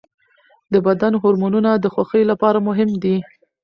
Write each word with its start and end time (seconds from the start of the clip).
د 0.73 0.73
بدن 0.85 1.13
هورمونونه 1.21 1.71
د 1.77 1.85
خوښۍ 1.93 2.23
لپاره 2.31 2.65
مهم 2.67 2.89
دي. 3.03 3.15